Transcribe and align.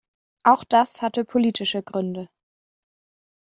Auch 0.43 0.63
das 0.63 1.03
hatte 1.03 1.23
politische 1.23 1.83
Gründe. 1.83 2.27